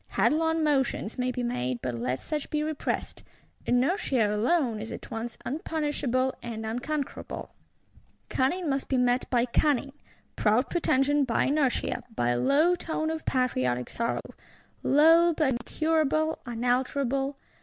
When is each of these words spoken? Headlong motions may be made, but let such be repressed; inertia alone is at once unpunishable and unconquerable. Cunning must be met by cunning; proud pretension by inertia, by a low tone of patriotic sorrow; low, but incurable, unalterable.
Headlong 0.07 0.63
motions 0.63 1.19
may 1.19 1.29
be 1.31 1.43
made, 1.43 1.79
but 1.83 1.93
let 1.93 2.19
such 2.19 2.49
be 2.49 2.63
repressed; 2.63 3.21
inertia 3.67 4.33
alone 4.35 4.79
is 4.79 4.91
at 4.91 5.11
once 5.11 5.37
unpunishable 5.45 6.33
and 6.41 6.65
unconquerable. 6.65 7.53
Cunning 8.27 8.67
must 8.67 8.89
be 8.89 8.97
met 8.97 9.29
by 9.29 9.45
cunning; 9.45 9.93
proud 10.35 10.71
pretension 10.71 11.23
by 11.23 11.43
inertia, 11.43 12.01
by 12.15 12.29
a 12.29 12.39
low 12.39 12.73
tone 12.73 13.11
of 13.11 13.25
patriotic 13.25 13.91
sorrow; 13.91 14.21
low, 14.81 15.33
but 15.33 15.49
incurable, 15.51 16.39
unalterable. 16.47 17.37